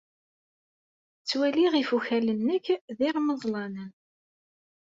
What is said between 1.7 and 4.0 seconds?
ifukal-nnek d irmeẓlanen.